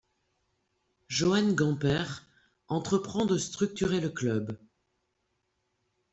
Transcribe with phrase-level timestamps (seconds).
[1.09, 2.05] Joan Gamper
[2.69, 4.57] entreprend de structurer le club.